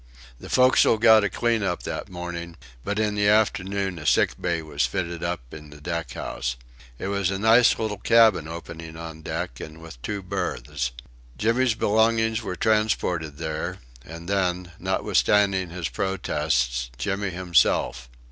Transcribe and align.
The 0.39 0.49
forecastle 0.49 0.97
got 0.97 1.23
a 1.23 1.29
clean 1.29 1.61
up 1.61 1.83
that 1.83 2.09
morning; 2.09 2.55
but 2.83 2.97
in 2.97 3.13
the 3.13 3.27
afternoon 3.27 3.99
a 3.99 4.07
sick 4.07 4.31
bay 4.41 4.63
was 4.63 4.83
fitted 4.87 5.21
up 5.23 5.53
in 5.53 5.69
the 5.69 5.79
deck 5.79 6.13
house. 6.13 6.55
It 6.97 7.09
was 7.09 7.29
a 7.29 7.37
nice 7.37 7.77
little 7.77 7.99
cabin 7.99 8.47
opening 8.47 8.97
on 8.97 9.21
deck, 9.21 9.59
and 9.59 9.77
with 9.77 10.01
two 10.01 10.23
berths. 10.23 10.89
Jimmy's 11.37 11.75
belongings 11.75 12.41
were 12.41 12.55
transported 12.55 13.37
there, 13.37 13.77
and 14.03 14.27
then 14.27 14.71
notwithstanding 14.79 15.69
his 15.69 15.87
protests 15.87 16.89
Jimmy 16.97 17.29
himself. 17.29 18.09